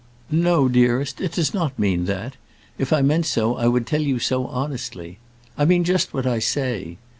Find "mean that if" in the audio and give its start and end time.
1.77-2.91